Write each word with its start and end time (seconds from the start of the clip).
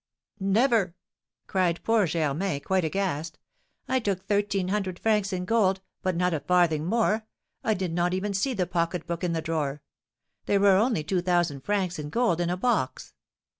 Never!' 0.39 0.95
cried 1.45 1.79
poor 1.83 2.07
Germain, 2.07 2.59
quite 2.61 2.83
aghast. 2.83 3.37
'I 3.87 3.99
took 3.99 4.25
thirteen 4.25 4.69
hundred 4.69 4.97
francs 4.97 5.31
in 5.31 5.45
gold, 5.45 5.79
but 6.01 6.15
not 6.15 6.33
a 6.33 6.39
farthing 6.39 6.87
more. 6.87 7.27
I 7.63 7.75
did 7.75 7.93
not 7.93 8.11
even 8.11 8.33
see 8.33 8.55
the 8.55 8.65
pocket 8.65 9.05
book 9.05 9.23
in 9.23 9.33
the 9.33 9.43
drawer; 9.43 9.83
there 10.47 10.59
were 10.59 10.75
only 10.77 11.03
two 11.03 11.21
thousand 11.21 11.59
francs, 11.61 11.99
in 11.99 12.09
gold, 12.09 12.41
in 12.41 12.49
a 12.49 12.57
box.' 12.57 13.13